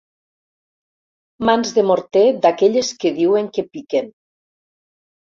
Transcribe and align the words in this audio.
Mans 1.49 1.73
de 1.75 1.83
morter 1.89 2.23
d'aquelles 2.45 2.89
que 3.03 3.11
diuen 3.19 3.49
que 3.59 3.65
piquen. 3.75 4.09